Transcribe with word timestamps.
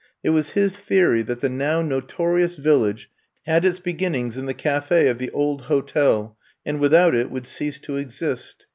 It 0.23 0.31
was 0.31 0.53
his 0.57 0.75
theory 0.77 1.21
that 1.21 1.41
the 1.41 1.47
now 1.49 1.83
notorious 1.83 2.55
Village 2.55 3.11
had 3.43 3.63
its 3.63 3.79
be 3.79 3.93
ginnings 3.93 4.35
in 4.35 4.47
the 4.47 4.53
cafe 4.55 5.07
of 5.07 5.19
the 5.19 5.29
old 5.29 5.61
hotel 5.65 6.39
and 6.65 6.79
without 6.79 7.13
it, 7.13 7.29
would 7.29 7.45
cease 7.45 7.77
to 7.81 7.97
exist. 7.97 8.65